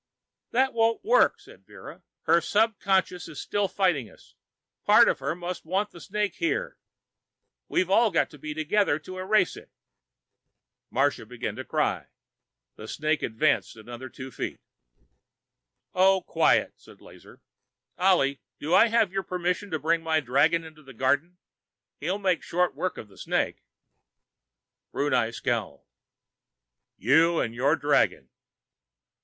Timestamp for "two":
14.09-14.31